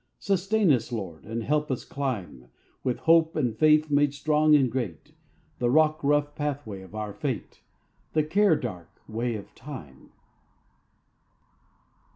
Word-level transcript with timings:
Sustain 0.17 0.71
us, 0.71 0.91
Lord! 0.91 1.25
and 1.27 1.43
help 1.43 1.69
us 1.69 1.85
climb, 1.85 2.45
With 2.83 2.97
hope 3.01 3.35
and 3.35 3.55
faith 3.55 3.91
made 3.91 4.15
strong 4.15 4.55
and 4.55 4.71
great, 4.71 5.13
The 5.59 5.69
rock 5.69 6.03
rough 6.03 6.33
pathway 6.33 6.81
of 6.81 6.95
our 6.95 7.13
fate, 7.13 7.61
The 8.13 8.23
care 8.23 8.55
dark 8.55 8.89
way 9.07 9.35
of 9.35 9.53
time! 9.53 10.11